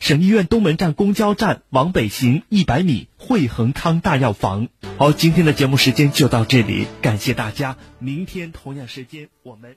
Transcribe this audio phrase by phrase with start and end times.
[0.00, 4.68] 省医院东门站公交站往北行一百米，汇恒康大药房。
[4.96, 9.76] 好，今天的节目时间就到这里，感谢大家，明天同样时间我们。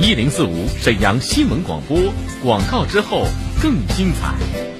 [0.00, 1.98] 一零四五沈阳新闻广播，
[2.42, 3.26] 广告之后
[3.62, 4.75] 更精彩。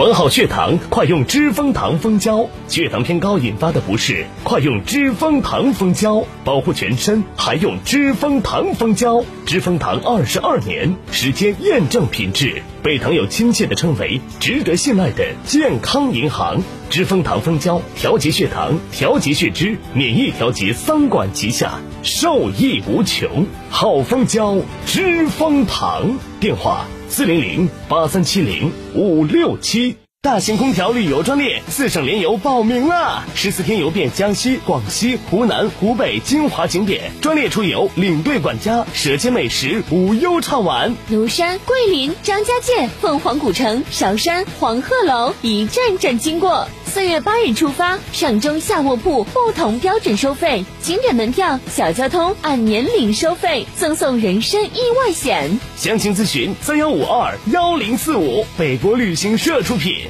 [0.00, 2.48] 管好血糖，快用知蜂糖蜂胶。
[2.68, 9.22] 血糖偏高引发的不适，快用知蜂糖蜂胶，保护全身还用知蜂糖蜂胶。
[9.44, 16.62] 知蜂糖二十二年时间验证品质，被糖友亲切的称为值得信赖的健康银行。
[16.88, 23.44] 知蜂糖蜂胶调节血糖、调节血脂、免疫调节三管齐下，受益无穷。
[23.68, 26.18] 好蜂胶，知蜂糖。
[26.40, 26.86] 电话。
[27.10, 33.24] 四零零八三七零五六七，大型空调旅游专列，四省联游报名啦！
[33.34, 40.94] 十四天游遍江西、广西、湖南、湖北精华景点，专列出游，领队管家，舌尖美食，无忧畅玩。
[41.10, 46.68] 庐山、桂林、张家界、凤凰古城、韶山、黄鹤楼，一站站经过。
[46.84, 55.58] 四月八日出发，上中下卧铺不同标准收费，景点门票、小交通按年龄收费，赠送人身意外险。
[55.76, 60.09] 详情咨询三幺五二幺零四五，北国旅行社出品。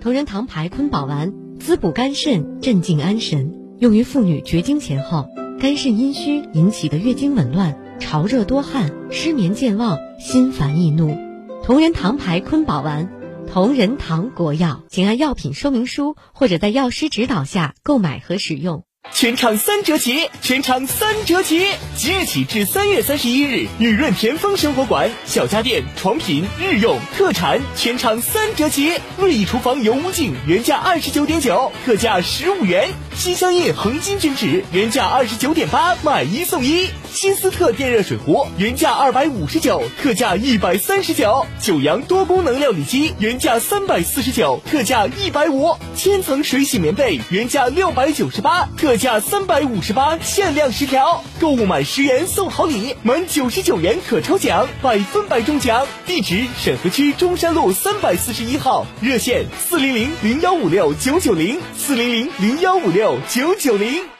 [0.00, 5.28] 同仁堂牌坤宝丸，滋补肝肾，镇静安神，用于妇女绝经前后
[5.60, 11.14] 肝肾阴虚引起的月经紊乱、潮热多汗、失眠健忘、心烦易怒。
[11.62, 13.10] 同仁堂牌坤宝丸。
[13.46, 18.84] 同仁堂国药，请按药品说明书或者在药师指导下购买和使用。
[19.12, 21.66] 全场三折起，全场三折起！
[21.96, 28.92] 即日起至三月三十一日，雨润田丰生活馆小家电、床品、日用、特产全场三折起。
[29.18, 49.00] 瑞意厨房油污净原价二十九点九，特价十五元；西香印恒金均值原价二十九点八，买一送一；新斯特电热水壶原价二百五十九，特价一百三十九；九阳多功能料理机原价三百四十九，特价一百五；千层水洗棉被原价六百九十八，特。
[49.00, 55.86] 价三百五十八，限量十条，购物满十元送好礼，满九十九元可抽奖，百分百中奖。
[56.04, 64.19] 地址：沈河区中山路三百四十一号，热线：四零零零幺五六九九零，四零零零幺五六九九零。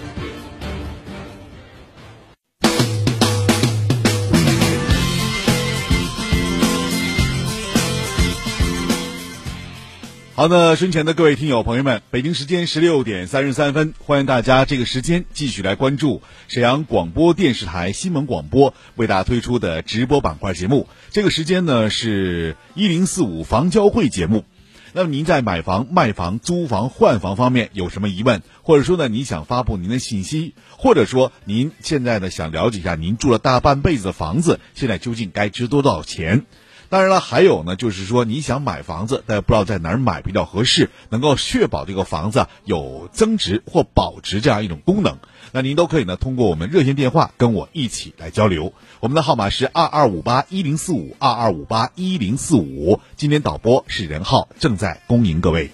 [10.33, 20.87] 好的，身前的各位听友朋友们，北京时间十六点三十三分，欢迎大家这个时间继续来关注沈阳广播电视台新闻广播为大家推出的直播板块节目。
[21.11, 24.45] 这个时间呢是一零四五房交会节目。
[24.93, 36.45] 那么您在买房、卖房、租房、换房方面有什么疑问，或者说呢您想发布您的信息，或者说您现在呢想了解一下您住了大半辈子的房子现在究竟该值多少钱？
[36.91, 45.19] 当然了，还有呢，就是说你想买房子，但不知道在哪儿买比较合适，能够确保这个房子有增值或保值这样一种功能，
[45.53, 48.73] 那您都可以呢通过我们热线电话跟我一起来交流。
[48.99, 52.99] 我们的号码是二二五八一零四五二二五八一零四五。
[53.15, 55.71] 今天导播是任浩，正在恭迎各位。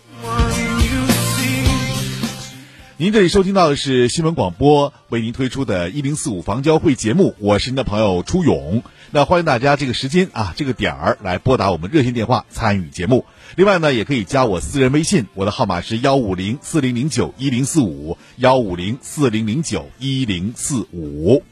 [3.00, 8.82] 您这里收听到的是新闻广播为您推出的“一零四五房交会”节目，我是您的朋友初勇。
[9.12, 13.26] 那欢迎大家这个时间啊，这个点儿来拨打我们热线电话参与节目。
[13.56, 21.44] 另外呢，也可以加我私人微信，我的号码是幺五零四零零九一零四五幺五零四零零九一零四五。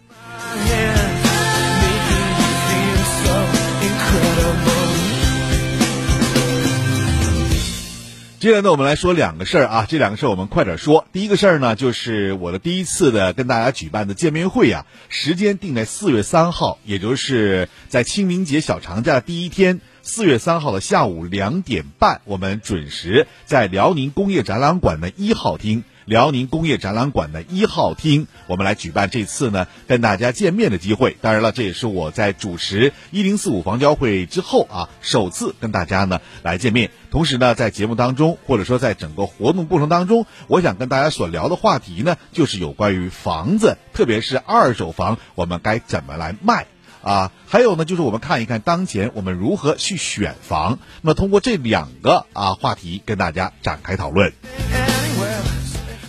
[8.46, 11.08] 接下来呢，我们来说两个事儿啊，这两个事儿我们快点说。
[11.12, 25.84] 第一个事儿呢，就是我的第一次的跟大家举办的见面会呀，时间定在四月三号，也就是在清明节小长假第一天，四月三号的下午两点半，我们准时在辽宁工业展览馆的一号厅。
[26.06, 31.18] 辽宁工业展览馆的一号厅，我们来举办这次呢跟大家见面的机会。
[31.22, 36.92] 当然了，这也是我在主持一零四五房交会之后啊，首次跟大家呢来见面。
[37.10, 46.68] 同时呢，在节目当中，或者说在整个活动过程当中，我想跟大家所聊的话题呢，就是有关于房子，特别是二手房，我们该怎么来卖
[47.02, 47.32] 啊？
[47.48, 50.78] 还有呢，就是我们看一看当前我们如何去选房。
[51.02, 54.34] 那么通过这两个啊话题跟大家展开讨论。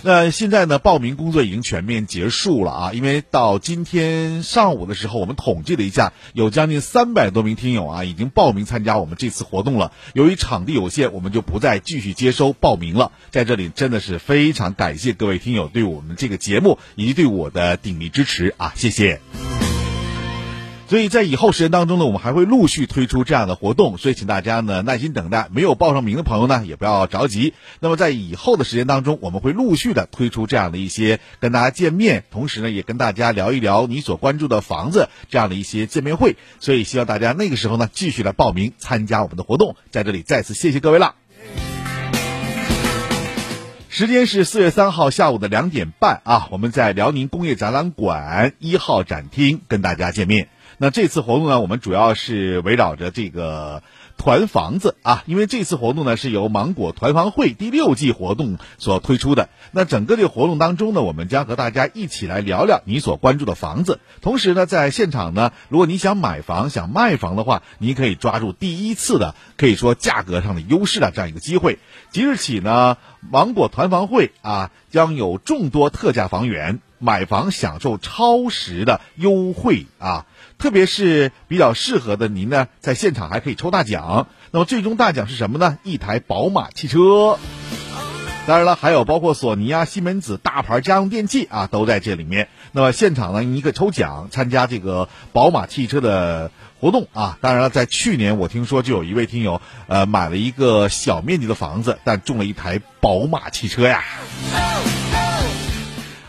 [0.07, 2.93] 那现在呢，报名工作已经全面结束了啊！
[2.93, 9.91] 因为到今天上午的时候，我们统计了一下，有将近三百多名听友啊已经报名参加我们这次活动了。
[10.13, 13.11] 由于场地有限，我们就不再继续接收报名了。
[13.31, 18.71] 在这里，真的是非常感谢各位听友对我们这个节目以及对我的鼎力支持啊！
[18.77, 19.19] 谢谢。
[20.87, 25.49] 所以在以后时间当中呢，我们还会陆续推出这样的活动，所以请大家呢耐心等待。
[25.51, 27.53] 没有报上名的朋友呢，也不要着急。
[27.81, 36.37] 那么在以后的时间当中，我们会陆续的推出这样的一些跟大家见面，同时呢也跟大家聊一聊你所关注的房子这样的一些见面会。
[36.61, 39.75] 所以希望大家那个时候呢继续来报名参加我们的活动。
[39.91, 41.15] 在这里再次谢谢各位了。
[43.89, 50.47] 时间是四月三号下午的两点半啊，我们在辽宁工业展览馆一号展厅跟大家见面。
[50.79, 53.81] 那这次活动呢，我们主要是围绕着这个
[54.15, 59.49] 团房子啊，因为这次活动呢是由芒果团房会第六季活动所推出的。
[59.71, 63.99] 那整个这个活动当中呢，我们将和大家一起来聊聊你所关注的房子。
[64.21, 71.79] 同时呢，在现场呢，如果你想买房、想卖房的话，你可以抓住第一次的可以说价格上的优势的这样一个机会。
[72.11, 72.97] 即日起呢，
[73.27, 80.25] 芒果团房会啊将有众多特价房源，买房享受超时的优惠啊。
[80.57, 84.27] 特别是比较适合的您呢，在现场还可以抽大奖。
[84.51, 85.77] 那么最终大奖是什么呢？
[85.83, 87.37] 一台宝马汽车。
[88.47, 92.47] 当然了，还有包括索尼啊、西门子大牌家用电器啊，都在这里面。
[92.71, 97.37] 那么现场呢，你可以抽奖参加这个宝马汽车的活动啊。
[97.41, 104.03] 当然了，在去年我听说就有一位听友呃买了一个小面积的房子，但中了一台宝马汽车呀。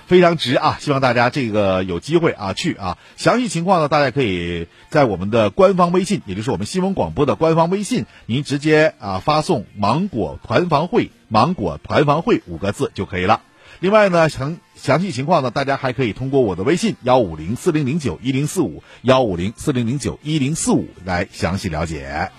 [0.08, 0.78] 非常值啊！
[0.80, 2.96] 希望大家这个有机会啊去啊。
[3.18, 13.42] 详细情况呢，大家可以在我们的官方微信，也就是我们新闻广播的官方微信，您直接啊发送“芒果团房会”“芒果团房会”五个字就可以了。
[13.80, 22.30] 另外呢，详详细情况呢，大家还可以通过我的微信幺五零四零零九一零四五幺五零四零零九一零四五来详细了解。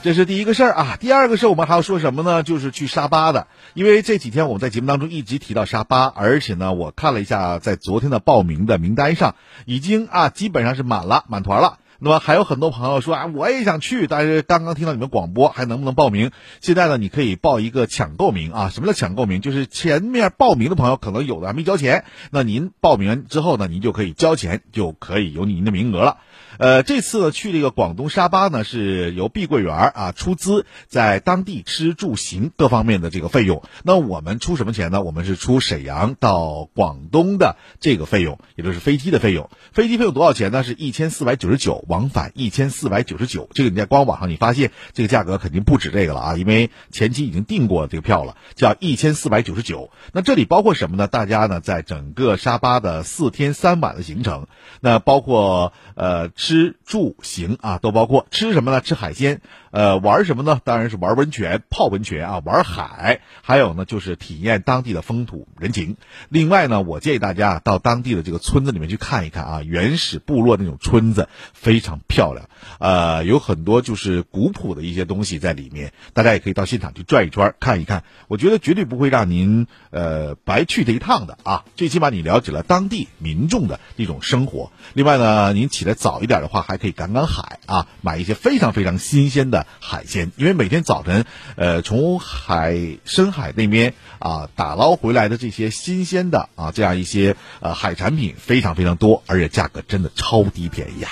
[0.00, 2.44] 这是第一个事儿啊，第二个事儿我们还要说什么呢？
[2.44, 9.34] 就是去沙巴的，因为这几天我们在节目当中一直提到沙巴，而且呢，我看了一下，在昨天的报名的名单上，
[9.66, 11.78] 已经啊基本上是满了，满团了。
[11.98, 16.30] 那么还有很多朋友说啊，我也想去，但是刚刚听到你们广播，还能不能报名？
[16.60, 18.70] 现在呢，你可以报一个抢购名啊。
[18.70, 19.40] 什么叫抢购名？
[19.40, 26.18] 就是前面报名的朋友可能有的还没交钱，那您报名之后呢，您就可以交钱，就可以有您的名额了。
[26.56, 33.62] 呃，这次呢去这个广东沙巴呢，是由碧桂园啊出资，在当地吃住行各方面的这个费用。
[33.84, 35.02] 那我们出什么钱呢？
[35.02, 39.50] 我们是出沈阳到广东的这个费用，也就是飞机的费用。
[39.72, 40.64] 飞机费用多少钱呢？
[40.64, 43.50] 是一千四百九十九，往返一千四百九十九。
[43.52, 49.90] 这个你在官网上你发现这个价格肯定不止这个了啊，因为前期已经订过这个票了，叫一千四百九十九。
[50.12, 51.06] 那这里包括什么呢？
[51.08, 54.46] 大家呢在整个沙巴的四天三晚的行程，
[54.80, 56.30] 那包括呃。
[56.38, 58.80] 吃住行啊，都包括吃什么呢？
[58.80, 59.42] 吃海鲜。
[59.70, 60.62] 呃，玩什么呢？
[60.64, 65.96] 当然是玩温泉、泡温泉啊，玩海，还有呢就是体验当地的风土人情。
[66.30, 75.92] 另外呢，我建议大家到当地的这个村子里面去看一看啊，原始部落那种村子非常漂亮，呃，有很多就是古朴的一些东西在里面。
[76.14, 81.64] 大家也可以到现场去转一圈看一看，我觉得绝对不会让您呃白去这一趟的啊。
[81.76, 84.72] 最起码你了解了当地民众的一种生活。
[84.94, 89.66] 另外呢，您起来早一点的话，还可以赶赶海啊，买一些非常非常新鲜的。
[89.80, 91.24] 海鲜，因为每天早晨，
[91.56, 101.10] 呃，从海深海那边啊打捞回来的这些新鲜的啊这样一些呃海产品非常非常多，而且价格真的超低便宜啊。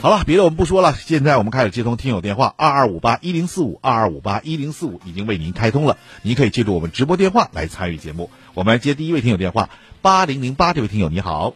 [0.00, 8.30] 好了，别的我们不说了，现在我们开始接通听友电话，二二五八一零四五二二五八一零四五已经为您开通了，您可以记住我们直播电话来参与节目。
[8.54, 11.54] 我们来接第一位听友电话，八零零八这位听友你好，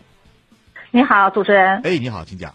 [0.94, 2.52] 你好，主持人，哎，你好，请讲。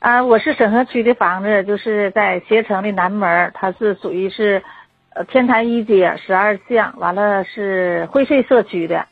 [0.00, 4.62] 啊，我是沈河区的房子，就是在携程的南门，它是属于是，
[5.10, 9.08] 呃，天坛一街十二巷，完了是汇萃社区的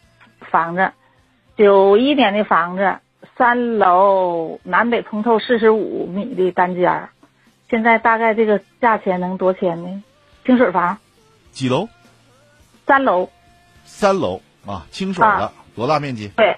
[0.51, 0.93] 房子，
[1.59, 3.01] 九一年的房子，
[3.37, 7.11] 三楼南北通透四十五米的单间儿，
[7.69, 10.03] 现在大概这个价钱能多少钱呢？
[10.47, 10.97] 清水房，
[11.53, 11.91] 几楼？
[12.87, 13.29] 三楼，
[13.85, 14.41] 三楼。
[14.67, 15.53] 啊，清水的，啊。
[15.77, 16.29] 多大面积？
[16.29, 16.57] 对，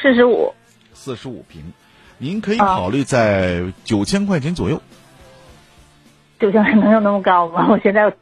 [0.00, 0.54] 四十五。
[0.94, 1.72] 四十五平，
[2.18, 4.80] 您可以考虑在九千块钱左右。
[6.38, 7.66] 九千能有那么高吗？
[7.70, 8.12] 我现在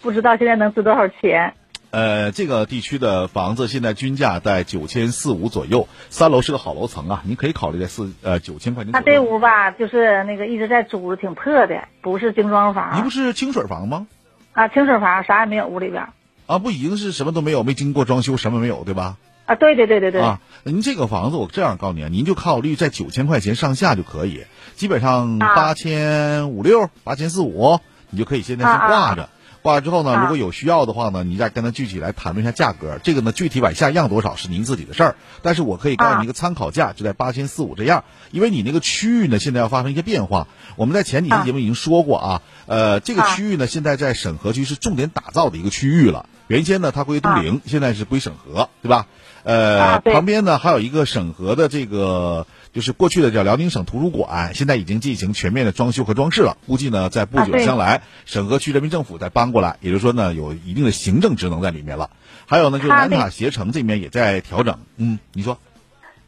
[0.00, 1.54] 不知道现在能值多少钱。
[1.90, 9.20] 呃，这个地区的房子现在均价在九千四五左右，三楼是个好楼层啊，您可以考虑在四呃九千块钱他这。
[9.20, 12.98] 屋吧，就是那个一直在租，挺破的，不是精装房。
[12.98, 14.08] 你不是清水房吗？
[14.52, 16.08] 啊，清水房啥也没有，屋里边。
[16.46, 19.16] 啊，不已经是什么都没有，没经过装修，什么没有，对吧？
[19.46, 20.20] 啊，对对对对对。
[20.20, 24.44] 啊，您这个房子我这样告诉您啊，您就考虑在九千块钱上下就可以，
[24.76, 27.78] 基本上啊八千五六、八千四五，
[28.10, 29.28] 你就可以现在先挂着。
[29.60, 32.98] 挂了之后呢，啊如果有需要的话呢，你再跟他具体来谈论一下价格。
[33.02, 38.04] 这个呢，具体往下样多少是您自己的事儿，但是我可以告诉你一个参考价，就在八千四五这样。
[38.30, 40.48] 因为你那个区域呢，现在要发生一些变化。
[40.76, 46.28] 我们在前几期节目已经说过啊，呃，这个区域呢，现在在沈河区是重点打造的一个区域了。
[46.46, 49.06] 原先呢，它归都灵，现在是归沈河，对吧？
[49.44, 56.56] 呃，啊旁边呢还有一个沈河的这个，就是过去的叫辽宁省图书馆，现在已经进行全面的装修和装饰了。
[56.66, 62.10] 估计呢，在不久的将来，沈河区人民政府再搬过来，也就是说呢，有一定的行政职能在里面了。
[62.46, 64.78] 还有呢，就是南塔携程这边也在调整。
[64.96, 65.58] 嗯，你说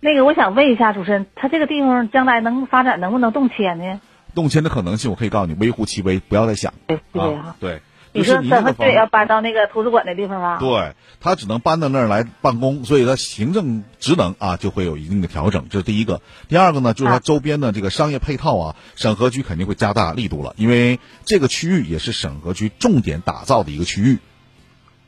[0.00, 4.00] 那个，我想问一下主持人，他这个地方将来能发展，能不能动迁呢？
[4.35, 6.75] 动迁的可能性，我可以告诉你，微乎其微，不要再想。
[6.87, 7.80] 对对啊啊，对，
[8.16, 9.06] 你说就是你沈河区也要。
[9.16, 10.58] 搬到那个图书馆的地方吗？
[10.58, 16.20] 对他只能搬到那儿来办公，所以他行政职能啊就会有一定的调整，这是第一个。
[16.49, 24.18] 第二个呢，就是它啊周边的这个商业配套啊，审核区肯定会加大力度了，因为这个区域也是审核区重点打造的一个区域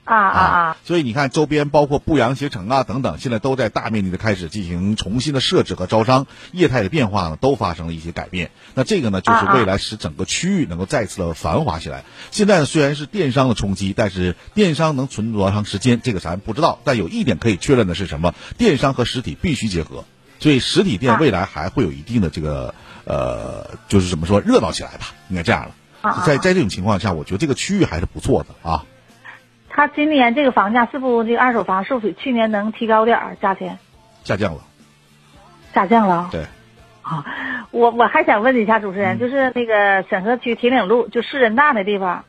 [0.09, 0.77] 啊啊啊！
[0.85, 8.51] 所以你看周边包括步阳携程啊等等，现在都在大面积的开始进行重新的设置和招商，业态的变化呢都发生了一些改变。
[8.75, 12.05] 那这个呢，就是未来使整个区域能够再次的繁华起来。
[12.31, 16.81] 现在呢虽然是电商的冲击，但是电商能存多长时间，这个咱不知道。
[16.85, 18.35] 但有一点可以确认的是什么？
[18.57, 20.05] 电商和实体必须结合，
[20.41, 22.75] 所以实体店啊未来还会有一定的这个
[23.05, 26.23] 呃，就是怎么说热闹起来吧，应该这样了。
[26.25, 28.85] 在在这种情况下，我觉得这个区域还是不错的啊。
[29.79, 33.79] 他今年这个房价是不这个二手房是不是比去年能提高点儿价钱？
[34.25, 34.63] 下降了，
[35.73, 36.31] 下降了？
[36.33, 36.47] 对。
[37.03, 37.25] 啊，
[37.71, 42.25] 我我还想问一下主持嗯人，就是那个沈河区铁岭路，就市人大那地方，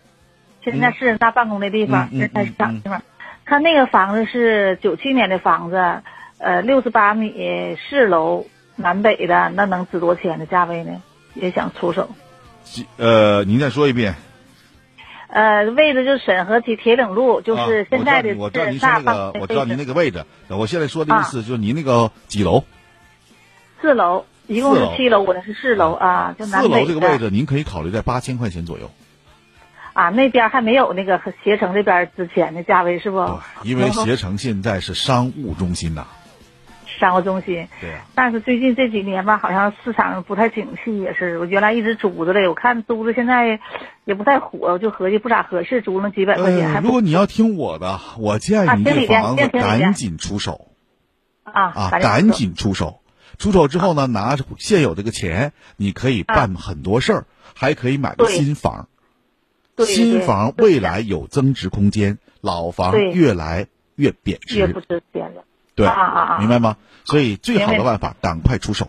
[0.63, 3.01] 现在市人大办公的地方，人才市场地方，
[3.45, 6.03] 他那个房子是九七年的房子，
[6.37, 11.01] 呃，六十八米四楼南北的，那能值多少钱的价位呢？
[11.33, 12.09] 也想出手。
[12.97, 14.13] 呃，您再说一遍。
[15.31, 19.77] 呃，位置就是沈河区铁岭路，就是现在的啊、我知道您说那个，我知道您。
[19.77, 20.25] 那个位置。
[20.47, 22.63] 我现在说的意思就是您那个几楼？
[23.79, 28.89] 四楼，一共是七楼，我的是四楼啊，就南四楼这个位置，您可以考虑在八千块钱左右。
[29.93, 33.23] 啊，那边还没有那个携程这边之前的价位是不？
[33.25, 36.07] 对，因为携程现在是商务中心呐、
[36.99, 37.67] 商务中心。
[37.81, 38.05] 对啊。
[38.13, 41.39] 但是最近这几年吧，好像市场不太景气，也是。
[41.39, 43.59] 我原来一直租着嘞，我看租着现在
[44.03, 50.67] 也不太火，我就合计不咋合适，租了几百块钱，如果你要听我的，我建议你这房子赶紧出手
[51.43, 52.99] 啊啊，赶赶紧紧出手。
[53.37, 57.25] 出手之后呢，拿着现有这个钱，你可以办很多事儿，
[57.55, 58.89] 还可以买个新房。
[59.77, 64.59] 新房未来有增值空间，老房越来越贬值。
[64.59, 65.45] 越不值钱了。
[65.79, 66.75] 对，啊啊啊明白吗？
[67.05, 68.87] 所以最好的办法，赶快出手。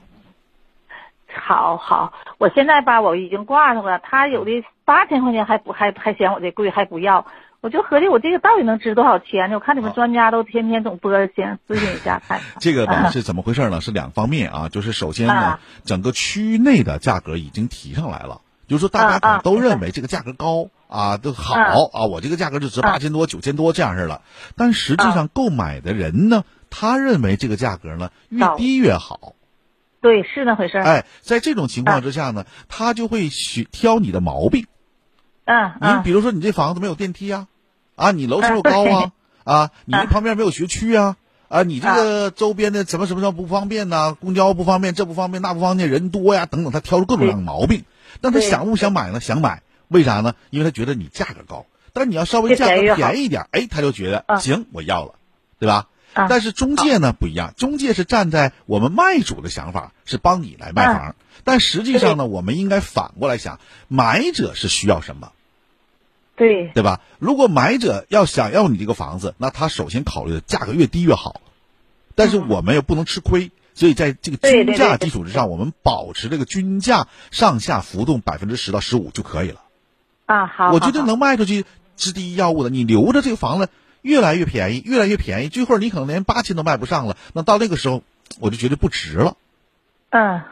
[1.32, 4.00] 好好，我现在吧，我已经挂上了。
[4.00, 4.50] 他有的
[4.85, 7.25] 八千块钱还不还还嫌我这贵，还不要。
[7.61, 9.56] 我就合计我这个到底能值多少钱呢？
[9.56, 12.49] 我看你们专家都天天总播，先咨询一下看看。
[12.59, 13.80] 这个吧是怎么回事呢？
[13.80, 24.23] 是两方面啊，就是首先呢啊，整个区域内的价格已经提上来了，就是说大家可能都认为这个价格高啊，都好啊，我这个价格就值八千多、九千多这样式了。
[24.56, 29.34] 但实际上购买的人呢，他认为这个价格呢越低越好。
[30.00, 30.84] 对，是那回事儿。
[30.84, 34.66] 哎，在这种情况之下呢，他就会选挑你的毛病。
[35.44, 37.48] 嗯你比如说，你这房子没有电梯啊，
[37.96, 39.12] 啊，你楼层又高啊，
[39.44, 41.16] 啊， 你这旁边没有学区啊，
[41.48, 47.84] 啊，你这个周边的什么什么什么不方便呐、公交不方便，这不方便那不方便，人多呀，等等，他挑出各种各样的毛病。
[48.20, 49.20] 但他想不想买呢？
[49.20, 50.34] 想买，为啥呢？
[50.50, 55.16] 因为他觉得你价格高，但是你要稍微价格便宜越好便宜一点，哎，他就觉得啊行，我要了，
[55.58, 55.88] 对吧？
[56.20, 61.16] 啊但是中介呢不一样，中介是站在我们卖主的想法，是帮你来卖啊房。
[61.44, 65.32] 但实际上呢，我们应该反过来想，买者是需要什么？
[66.36, 67.00] 对对吧？
[67.18, 71.40] 如果买者要想要你这个房子，那他首先考虑的价格越低越好。
[72.14, 79.60] 但是我们又不能吃亏，所以在这个均价基础之上，我们保持这个均价上下浮动百分之十到十五就可以了。
[80.26, 81.64] 啊，好我觉得能卖出去
[81.96, 82.70] 是第一要务的。
[82.70, 83.68] 你留着这个房子
[84.02, 87.16] 越来越便宜，越来越便宜，最后你可能连八千都卖不上了。
[87.33, 88.02] 那到那个时候，
[88.38, 89.37] 我就觉得不值了，
[90.11, 90.42] 嗯，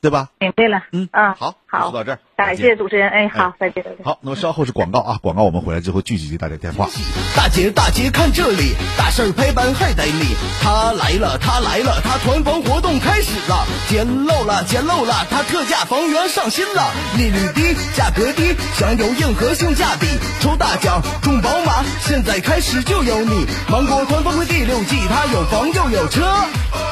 [0.00, 0.30] 对吧？
[0.38, 4.04] 明白了，嗯啊，好，好，说到这儿，感谢主持人，哎，好，再见，再见。
[4.04, 6.86] 好，那么稍后是广告啊，广告我们回来之后继续接大家电话。
[7.34, 10.36] 大姐大姐看这里，大事儿拍板还得你。
[10.60, 20.06] 他来了，他来了，他团房活动开始了，捡漏了，捡漏了，他特价房源上新了，利率低，价格低，享有硬核性价比，
[20.42, 23.46] 抽大奖中宝马，现在开始就有你。
[23.70, 26.20] 芒果团房会第六季，他有房又有车，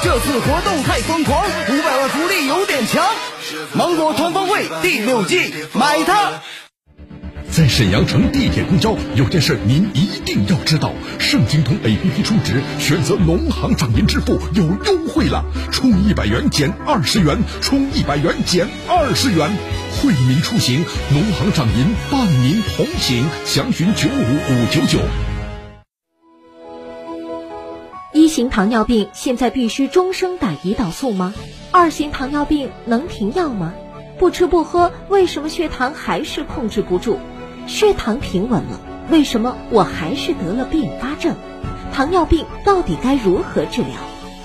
[0.02, 3.04] 这次活动太疯狂，五百万福利有点强。
[3.75, 6.40] 芒果团房会第六季，买它。
[7.50, 19.50] 在沈阳城地铁公交有件事您一定要知道：盛京通 APP 充值，选择农行掌银支付有优惠了，充一百元减二十元，充一百元减二十元。
[20.00, 25.00] 惠民出行，农行掌银伴您同行，详询九五五九九。
[28.30, 31.34] 型糖尿病现在必须终生打胰岛素吗？
[31.72, 33.75] 二型糖尿病能停药吗？
[34.20, 37.18] 不吃不喝，为什么血糖还是控制不住？
[37.66, 41.34] 血糖平稳了，为什么我还是得了并发症？
[41.92, 43.90] 糖尿病到底该如何治疗？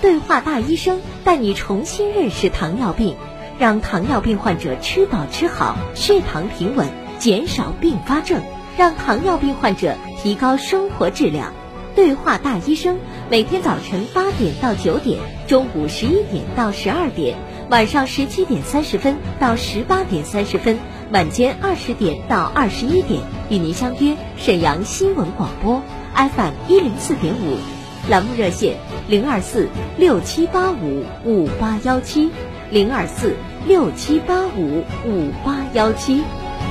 [0.01, 3.15] 对话大医生带你重新认识糖尿病，
[3.59, 6.87] 让糖尿病患者吃饱吃好，血糖平稳，
[7.19, 8.41] 减少并发症，
[8.77, 11.53] 让糖尿病患者提高生活质量。
[11.95, 12.97] 对话大医生，
[13.27, 17.36] 每天早晨八点到九点，中午十一点到十二点，
[17.72, 20.77] 晚上十七点三十分到十八点三十分，
[21.12, 25.82] 晚间二十点到二十一点，与您相约沈阳新闻广播
[26.13, 27.58] FM 一零四点五，
[28.12, 28.77] 栏目热线
[29.08, 32.29] 零二四六七八五五八幺七
[32.70, 33.34] 零二四
[33.65, 36.22] 六七八五五八幺七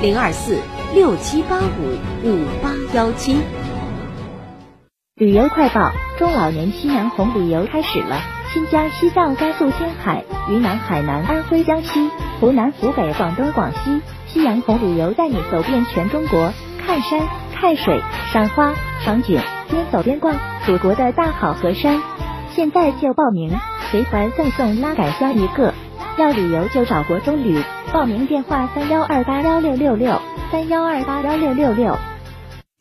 [0.01, 0.59] 零二四
[0.95, 3.39] 六七八五五八幺七。
[5.17, 8.21] 旅游快报：中老年西洋红旅游开始了，
[8.53, 16.53] 新疆、西藏、甘肃、青海、云南、海南、安徽、江西、湖南、湖北、广东、广西，夕阳红旅游带你走遍全中国，
[16.85, 17.21] 看山、
[17.55, 18.75] 看水、赏花、
[19.05, 20.35] 赏景，边走边逛
[20.67, 22.03] 祖国的大好河山。
[22.51, 23.57] 现在就报名，
[23.93, 25.75] 随团赠送拉杆箱一个。
[26.19, 31.97] 要旅游就找国中旅，报名电话三幺二八幺六六六三幺二八幺六六六。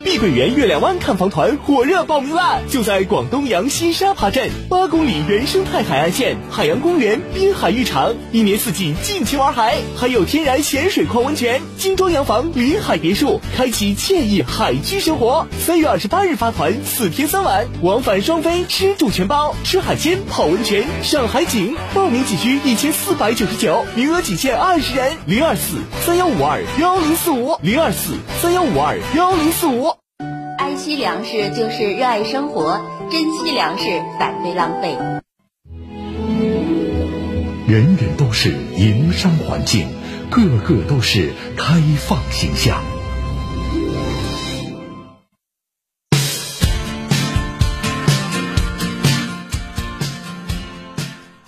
[0.03, 2.59] 碧桂园月亮湾看房团火热报名啦！
[2.69, 15.47] 就在广东阳西沙扒镇，八公里原生态海岸线，海洋公园、滨海浴场，一年四季尽情玩海，还有天然咸水矿温泉、精装洋房、临海别墅，开启惬意海居生活。
[15.57, 21.75] 三月二十八日发团，四天三晚，往返双飞，吃住全包，吃海鲜、泡温泉、上海景。
[21.93, 25.13] 报名仅需一千四百九十九，名额仅限二十人。
[25.25, 29.92] 零二四三幺五二幺零四五零二四三幺五二幺零四五。
[30.73, 32.81] 珍惜粮食就是热爱生活，
[33.11, 34.97] 珍惜粮食，反对浪费。
[37.67, 39.87] 人人都是营商环境，
[40.31, 42.81] 个个都是开放形象。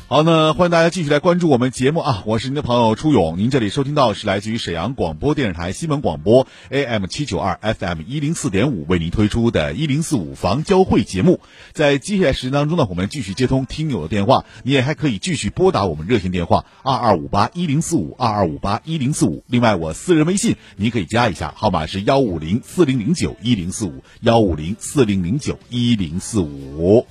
[0.07, 2.21] 好，那欢迎大家继续来关注我们节目啊！
[2.27, 11.39] 我是您的朋友初勇，您这里收听到是来自于沈阳广播电视台新闻广播 AM 七九二 FM 一零四点五为您推出的“一零四五房交会”节目。
[11.73, 19.43] 在接下来时间当中呢，我们继续接通听友的电话，你也还可以继续拨打我们热线电话二二五八一零四五二二五八一零四五。
[19.47, 27.07] 另外，我私人微信您可以加一下，号码是幺五零四零零九一零四五幺五零四零零九一零四五。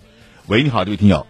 [0.47, 1.27] 喂，你好，这位听友。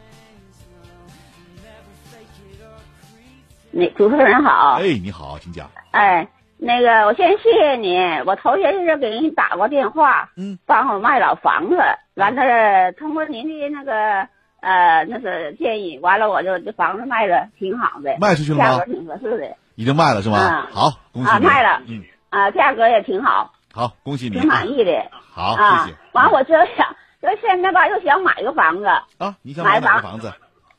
[3.77, 5.69] 那主持人好，哎，你好，请讲。
[5.91, 11.77] 哎，那个，我先谢谢你，我头些日子给人打过电话，嗯，帮我卖老房子，
[12.15, 14.29] 完了通过您的那个
[14.61, 18.65] 呃那个建议，完了我就这房子卖的挺好的，卖出去了吗？
[18.65, 20.39] 价格挺合适的，已经卖了是吗？
[20.39, 24.93] 啊、好，恭喜啊，卖了，嗯，啊，价格也挺好，好，恭喜你，挺满意的。
[25.33, 25.97] 好，啊、谢谢。
[26.13, 28.87] 完，我就想，就现在吧，又想买个房子
[29.19, 30.33] 啊，你想买哪个房子？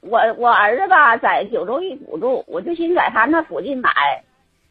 [0.07, 3.91] 我我儿子吧在九州一补住，我就寻在他那附近买，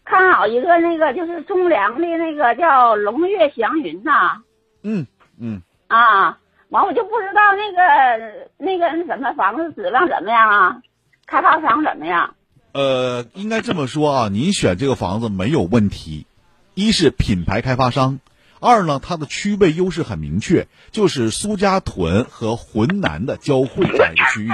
[0.04, 4.42] 看好一个那个就是中粮的那个叫龙悦祥云呐。
[4.82, 5.06] 嗯
[5.40, 5.62] 嗯。
[5.88, 6.38] 啊，
[6.70, 10.82] 完我就不知道那个那个什么房子质量怎么样啊，
[11.26, 12.34] 开发商怎么样？
[12.72, 16.26] 呃，应该这么说啊，您选这个房子没有问题，
[16.74, 18.18] 一是品牌开发商，
[18.60, 24.50] 二呢，它的区位优势很明确，就是苏家屯和浑南的交汇这样一个区域。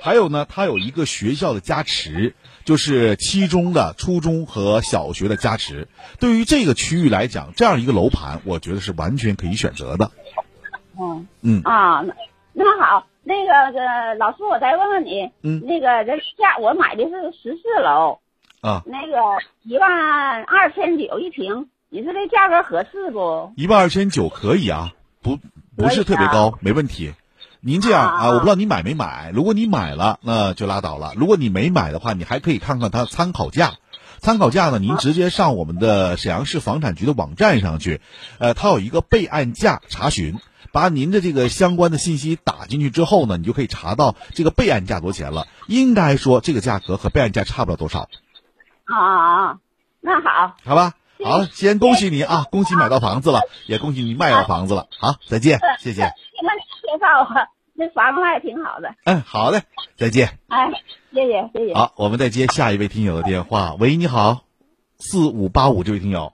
[0.00, 2.34] 还有呢，它有一个学校的加持，
[2.64, 5.88] 就是七中的初中和小学的加持。
[6.20, 10.10] 对于这个区域来讲，这样一个楼盘，我觉得是完全可以选择的。
[11.00, 12.02] 嗯嗯啊，
[12.52, 18.18] 那那好，那个呃，老师，我再问问你，嗯，那个这价我买的是十四楼，
[18.60, 19.16] 啊，那个
[19.64, 23.52] 一万二千九一平，你说这价格合适不？
[23.56, 25.38] 一万二千九可以啊，不
[25.76, 27.12] 不是特别高，没问题。
[27.60, 29.30] 您这样啊，我不知道你买没买。
[29.34, 33.74] 如果你买了，那就拉倒了；如果你没买的话，你还可以看看它参考价。
[34.20, 38.00] 参考价呢，您直接上我们的沈阳市房产局的网站上去，
[38.38, 40.36] 呃，它有一个备案价查询，
[40.72, 45.46] 把您的这个相关的信息打进去之后呢，你就可以查到这个备案价多少钱了。
[45.66, 48.08] 应该说这个价格和备案价差不了多少。
[48.84, 49.58] 啊啊啊！
[50.00, 50.94] 那好，好吧，
[51.24, 54.86] 好，先恭喜你啊，恭喜买到房子了，也恭喜你卖到房子了。
[54.98, 56.02] 好，再见，谢谢。
[56.02, 58.94] 那你介绍我，那房子还挺好的。
[59.04, 59.62] 嗯，好嘞，
[59.96, 60.38] 再见。
[60.48, 60.70] 哎，
[61.12, 61.74] 谢谢谢谢。
[61.74, 63.74] 好，我们再接下一位听友的电话。
[63.78, 64.44] 喂，你好，
[64.98, 66.32] 四五八五这位听友。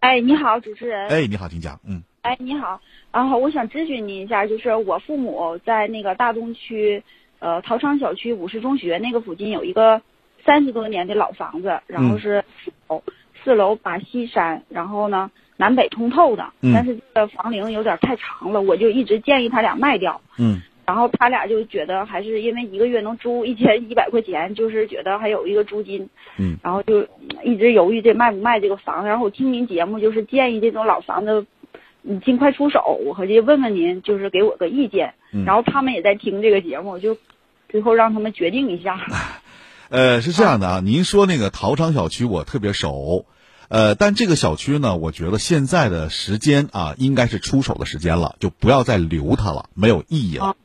[0.00, 1.08] 哎，你好，主持人。
[1.08, 1.80] 哎，你好，请讲。
[1.84, 2.02] 嗯。
[2.22, 2.80] 哎，你好，
[3.12, 7.02] 然后我想咨询您一下，就是我父母在那个大东区，
[7.38, 10.00] 呃，陶昌小区五十中学那个附近有一个
[10.46, 13.02] 三十多年的老房子，然后是四楼，
[13.44, 20.20] 四楼把西山，然后呢南北通透的，嗯但是这个房龄有点太长了，我就一直建议他俩卖掉。
[20.38, 27.08] 嗯然后他俩就觉得还是因为一个月能租一千一百块钱，就是觉得还有一个租金，嗯，然后就嗯
[27.42, 29.06] 一直犹豫这卖不卖这个房。
[29.06, 31.46] 然后我听您节目就是建议这种老房子，
[32.02, 33.00] 你尽快出手。
[33.02, 35.14] 我合计问问您，就是给我个意见。
[35.32, 37.16] 嗯然后他们也在听这个节目，就
[37.70, 39.00] 最后让他们决定一下。
[39.88, 43.24] 呃，是这样的啊，您说那个陶昌小区我特别熟，
[43.68, 50.56] 呃，但这个小区呢，我觉得现在的时间啊，应该是出手的时间了，就不要再留它了，没有意义了。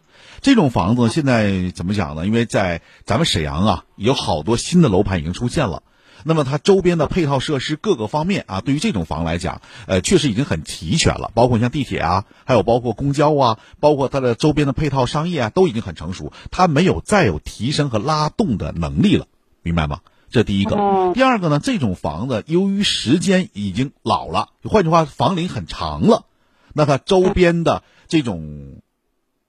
[0.41, 2.25] 这种房子现在怎么讲呢？
[2.25, 5.83] 因为在咱们沈阳啊，有好多新的楼盘已经出现了。
[6.25, 11.31] 那么它周边的配套设施各个方面啊，对于这种房来讲，呃，确实已经很齐全了。
[11.33, 16.33] 包括像地铁啊，还有包括公交啊，包括它的周边的配套商业啊，都已经很成熟。
[16.51, 19.27] 它没有再有提升和拉动的能力了，
[19.61, 20.01] 明白吗？
[20.29, 20.75] 这第一个。
[21.13, 26.25] 第二个呢，这种房子由于时间已经老了，换句话，房龄很长了，
[26.73, 28.81] 那它周边的这种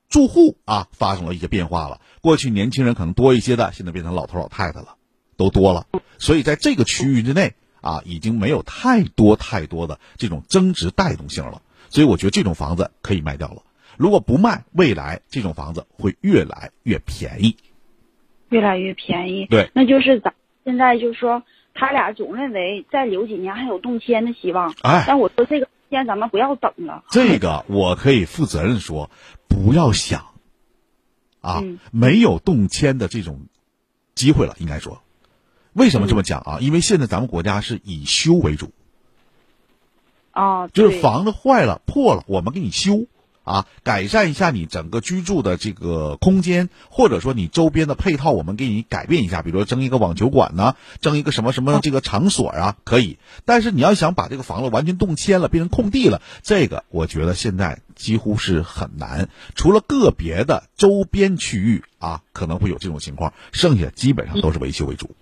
[0.09, 2.01] 住户啊，发生了一些变化了。
[2.21, 4.95] 过去年轻人可能多一些的，现在变成老头老太太了，
[5.37, 5.87] 都多了。
[6.17, 11.61] 所以在这个区域之内啊，已经没有太多太多的这种增值带动性了。
[11.89, 13.63] 所以我觉得这种房子可以卖掉了。
[13.97, 17.57] 如果不卖，未来这种房子会越来越便宜。
[18.49, 19.45] 越来越便宜。
[19.49, 21.43] 对那就是咱现在就是说，
[21.73, 24.73] 他俩总认为再留几年还有动迁的希望。
[24.81, 27.03] 哎但我说这个先咱们不要等了。
[27.09, 29.09] 这个我可以负责任说，
[29.47, 30.27] 不要想
[31.41, 33.47] 啊，嗯没有动迁的这种
[34.15, 34.55] 机会了。
[34.59, 35.01] 应该说，
[35.73, 36.57] 为什么这么讲啊？
[36.61, 38.71] 因为现在咱们国家是以修为主，
[40.31, 43.05] 啊，就是房子坏了、破了，我们给你修
[43.43, 53.17] 啊，改善一下你整个居住的这个空间，或者说你周边的配套，我们给你改变一下，比如说争一个网球馆呐、争一个什么什么这个场所啊，可以。
[53.45, 59.29] 但是你要想把这个房子完全动迁了，变成空地了，这个我觉得现在几乎是很难。
[59.55, 65.15] 除了个别的周边区域啊，可能会有这种情况，剩下基本上都是维修为主。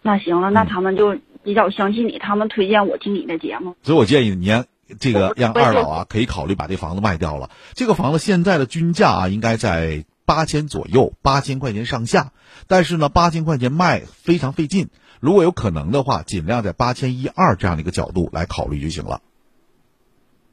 [0.00, 3.76] 那行了，那他们就比较相信你，他们推荐我听你的节目。
[3.82, 4.64] 所以我建议你让
[4.98, 7.50] 这个让二老啊，可以考虑把这房子卖掉了。
[7.74, 12.32] 这个房子现在的均价啊，应该在八千左右，八千块钱上下。
[12.66, 14.88] 但是呢，八千块钱卖非常费劲。
[15.20, 19.20] 如果有可能的话，尽量在八千一二这样的一个角度来考虑就行了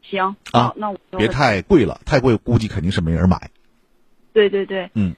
[0.02, 3.52] 行啊，那我别太贵了，太贵估计肯定是没人买。
[4.34, 4.90] 对对对。
[4.94, 5.16] 嗯。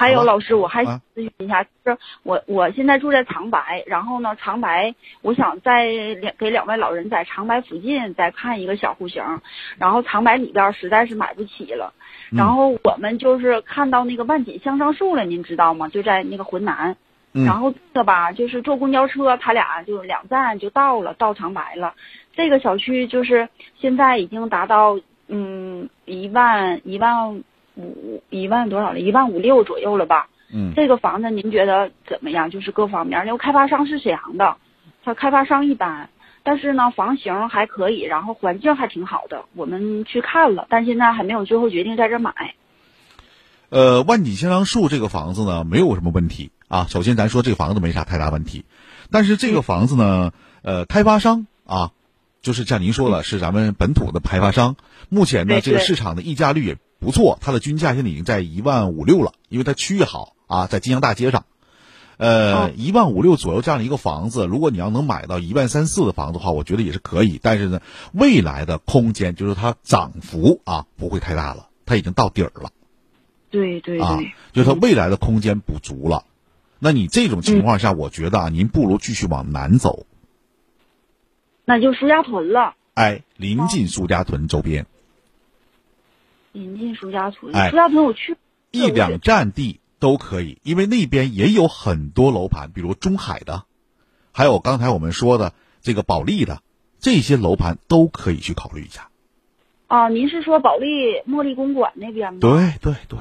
[0.00, 9.22] 还有老师，我还啊咨询一下，就是我我现在住在长白，然后呢，长白我想在两给两位老人在长白附近再看一个小户型，
[9.76, 11.92] 然后长白里边实在是买不起了，
[12.32, 15.90] 嗯然后我们就是看到那个万锦香樟树了，您知道吗？
[15.90, 16.96] 就在那个浑南，
[17.34, 21.92] 嗯然后这个吧，就是坐公交车，他俩就两站就到了，到长白了。
[22.32, 27.42] 这个小区就是现在已经达到嗯一万一万
[27.76, 30.28] 五一万多少了，一万五六左右了吧？
[30.52, 32.50] 嗯这个房子您觉得怎么样？
[32.50, 34.56] 就是各方面，因为开发商是沈阳的，
[35.04, 36.10] 他开发商一般，
[36.42, 42.34] 但是呢房型还可以，然后环境还挺好的，我们去看了，但现在还没有最后决定在这买。
[43.68, 46.86] 呃，万锦香樟树这个房子呢，没有什么问题啊。
[46.88, 48.64] 首先，咱说这个房子没啥太大问题，
[49.12, 51.92] 但是这个房子呢，呃，开发商啊，
[52.42, 54.74] 就是像您说了，是咱们本土的开发商。
[55.08, 61.44] 目前呢，这个市场的溢价率也不错，它的均价现在已经在一万五六了，因为它区域好啊，在金阳大街上。
[62.18, 67.40] 呃，一万五六左右这样的一个房子，如果你要能买到一万三四的房子的话，我觉得也是可以。
[67.42, 67.80] 但是呢，
[68.12, 72.70] 未来的空间就是它涨幅啊不会太大了，它已经到底儿了
[73.48, 76.26] 对对啊对，，就是它未来的空间不足了。
[76.78, 80.04] 那你这种情况下，我觉得啊，您不如继续往南走，
[81.64, 84.86] 那就苏家屯了，哎，临近苏家屯周边。
[86.52, 87.54] 临近苏家屯。
[87.54, 88.36] 哎苏家屯我去
[88.70, 93.64] 一两站地都可以，因为那边也有很多楼盘，比如中海的，
[94.32, 96.62] 还有刚才我们说的这个保利的，
[96.98, 99.08] 这些楼盘都可以去考虑一下。
[99.88, 100.86] 啊，您是说保利
[101.28, 102.38] 茉莉公馆那边吗？
[102.40, 103.18] 对对对，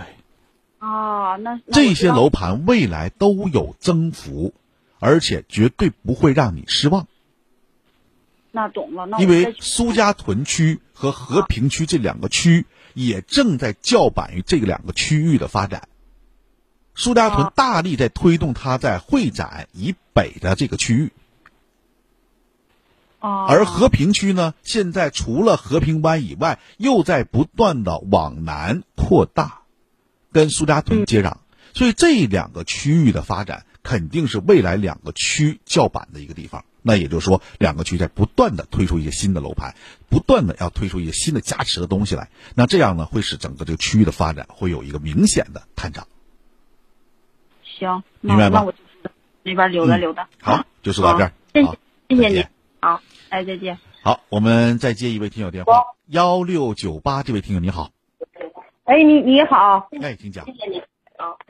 [0.78, 4.54] 啊，那那这些楼盘未来都有增幅，
[5.00, 7.08] 而且绝对不会让你失望，
[8.52, 12.68] 那懂了，那因为苏家屯区和和平区这两个区
[13.08, 15.88] 也正在叫板于这两个区域的发展。
[16.96, 21.12] 苏家屯大力在推动它在会展以北的这个区域。
[23.20, 29.62] 啊，而和平区呢，现在除了和平湾以外，又在不断的往南扩大，
[30.32, 31.38] 跟苏家屯接壤，
[31.74, 36.66] 所以这两个区域的发展肯定是未来两个区叫板的一个地方。
[36.82, 39.76] 那也就是说，两个区在不断的推出一些新的楼盘，
[40.10, 42.30] 不断的要推出一些新的加持的东西来。
[42.56, 46.08] 那这样呢，会使整个这个区域的发展会有一个明显的探长。
[47.64, 49.12] 行，明白吧那那我就是
[49.44, 50.30] 那边溜达嗯溜达。
[50.42, 51.34] 好，就说到这儿。
[51.54, 51.78] 谢谢，
[52.10, 52.46] 谢谢你。
[52.82, 53.78] 好，哎，再见。
[54.02, 57.92] 好，我们再接一位听友电话，幺六九八，这位听友你好，
[58.86, 60.46] 哎，你你好，哎，请讲。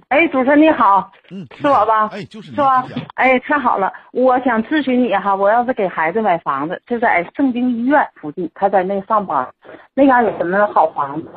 [0.08, 2.08] 哎，主持人你好，嗯，是我吧？
[2.08, 2.84] 哎，就是你是吧？
[3.14, 9.54] 哎，太好了，我想咨询你哈，我要是给孩子买房子，就在圣经医院附近，他在那上班，
[9.94, 11.30] 那嘎有什么好房子？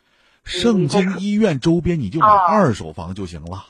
[0.44, 3.66] 圣经医院周边你就买啊二手房就行了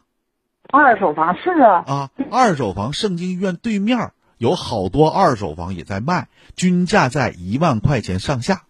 [0.71, 2.11] 二手房是啊，啊！
[2.31, 8.63] 二手房，圣经医院对面有好多二手房也在卖，均价在一万块钱上下，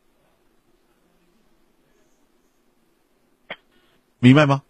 [4.20, 4.62] 明白吗？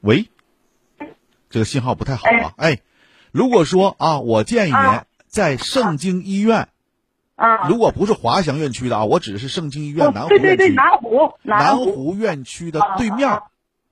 [0.00, 0.30] 喂，
[1.50, 2.54] 这个信号不太好啊！
[2.56, 2.78] 哎，
[3.32, 6.68] 如果说啊，我建议您在圣京医院，
[7.36, 11.92] 啊，如果不是华翔院区的啊，我指的是盛京医院南湖对对对，院区，南湖南湖。
[11.92, 13.42] 湖院区的对面儿。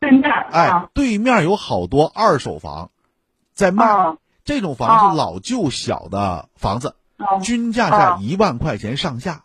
[0.01, 2.91] 对面哎啊，，对面有好多二手房
[3.53, 4.17] 在卖，啊。
[4.45, 7.39] 这种房是老旧小的房子，啊。
[7.41, 8.19] 均价在啊。
[8.23, 9.45] 一万块钱上下，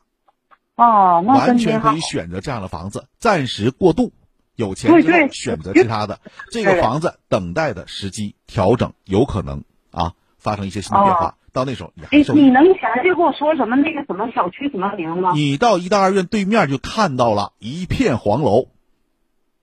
[0.76, 2.00] 完全可以。
[2.00, 4.14] 选择这样的房子，暂时过渡。
[4.56, 6.20] 有钱之后对对选择其他的，
[6.52, 11.36] 这个房子等待的时机调整，有可能啊发生一些新的变化。
[11.52, 15.34] 到那时候你你能详细给我说什么那个什么小区什么名吗？
[15.36, 18.70] 你到一大二院对面就看到了一片黄楼，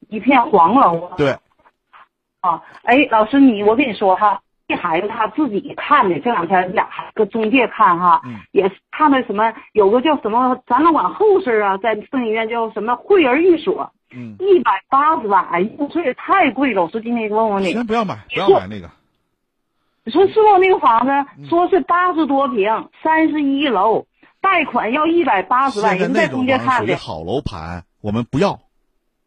[0.08, 1.16] 一片黄楼啊。
[1.16, 1.38] 对，
[2.40, 16.82] 啊，哎，老师你，我跟你说哈，这孩子他自己看的，这两天俩孩子中介看哈，嗯也是看的什么，有个叫什么展览馆后事啊，在圣医院叫什么惠儿寓所，嗯，一百八十万，哎呦，这也太贵了。
[16.82, 18.90] 我说今天问问你，先不要买，不要买那个。
[20.04, 24.06] 你说是不那个房子嗯说是八十多平，三十一楼，
[24.40, 28.60] 贷款要一百八十万，人在中介看的，好楼盘，我们不要，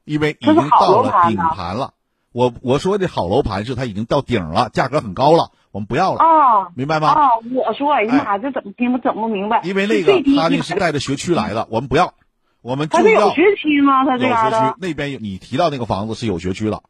[0.04, 1.94] 因为已这是到了顶盘了。
[2.32, 7.10] 我我说的好楼盘是它已经到顶了，价格很高了，我们不要了，啊明白吗？
[7.10, 7.30] 啊！
[7.54, 9.62] 我说，哎呀妈，这怎么听不整不明白？
[9.64, 12.16] 因为那个他那是带着学区来的，我们不要，
[12.64, 14.06] 我们这要有学区吗？
[14.06, 16.82] 他有这嘎学区，那边有你提到那个房子是有学区了。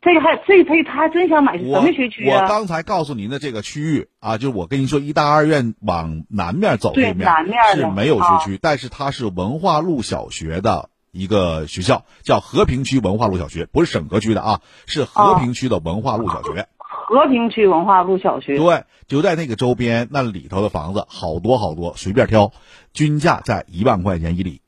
[0.00, 2.48] 这个还这这他还真想买什么学区我啊？
[2.48, 16.66] 刚才告诉您的这个区域啊，就是我跟您说，一大二院往南面走对这面南面是没有学啊区，但是它是文化路小学的一个学校，叫和平区文化路小学，不是沈河区的啊，是和平区的文化路小学。
[16.78, 18.56] 和平区文化路小学。
[18.56, 22.52] 对，就在那个周边，那里头的房子好多好多，随便挑，
[22.94, 24.61] 均价在一万块钱一里。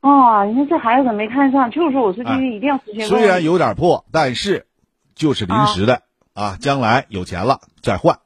[0.00, 1.70] 啊，你看这孩子怎么没看上？
[1.70, 3.04] 就是说，我说今天一定要实现。
[3.04, 4.66] 哎虽然有点破，但是
[5.14, 6.02] 就是临时的
[6.34, 8.18] 啊将来有钱了再换，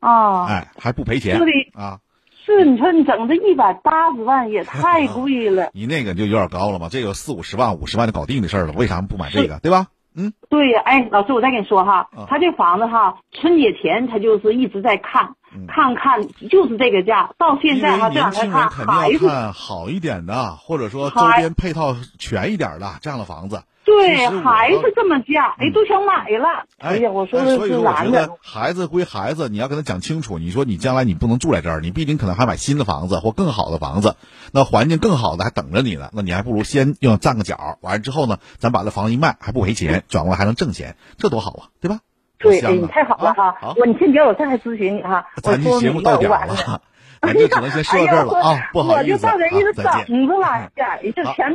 [0.00, 2.00] 啊，哎，还不赔钱是的啊。
[2.44, 5.70] 是你说你整这一百八十万也太 贵了。
[5.74, 9.88] 你那个就有点高了嘛，这个四五十万、五十万就搞定的事儿了，为啥不买这个，对吧？
[10.14, 15.34] 嗯，对呀，哎，老师，我再跟你说哈，啊他这房子哈，春节前他就是一直在看，
[15.66, 23.62] 看看就是这个价，到现在哈这两天看还是看好一点的，或者说周边配套全一点的这样的房子。
[23.84, 26.66] 对，还是这么价，哎，都想买了。
[26.76, 30.38] 哎呀，我说哎的是所以说我觉得，孩子归孩子，你要跟他讲清楚。
[30.38, 34.16] 你说你将来你不能住在这儿，你毕竟可能还买新的房子或更好的房子，
[34.52, 36.10] 那环境更好的还等着你呢。
[36.12, 42.00] 那你还不如先用占个角，完了之后呢，咱把这房子一卖还不赔钱，转过来还能挣钱，这多好啊，对吧？
[42.38, 43.74] 对，你太好了哈！
[43.76, 45.26] 我你先别，我再来咨询你哈。
[45.36, 46.80] 我咱这节目到点了，
[47.20, 49.72] 咱就只能先说到这儿了啊，不好意思，我就到这一直。
[49.72, 49.84] 等
[50.28, 51.54] 着了，呀，也就前段。